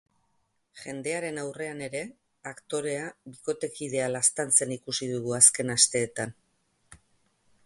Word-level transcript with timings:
Jendearen 0.83 1.37
aurrean 1.41 1.83
ere, 1.89 2.01
aktorea 2.53 3.05
bikotekidea 3.35 4.09
laztantzen 4.17 4.77
ikusi 4.81 5.13
dugu 5.15 5.41
azken 5.43 5.75
asteetan. 5.79 6.39